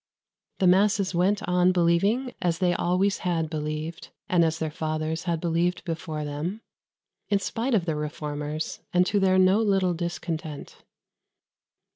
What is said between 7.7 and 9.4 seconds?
of the Reformers, and to their